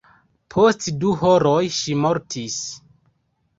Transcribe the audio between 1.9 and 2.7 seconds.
mortis.